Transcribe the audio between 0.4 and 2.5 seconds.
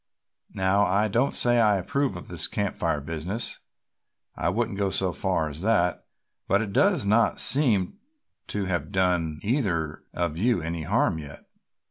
Now I don't say I approve of this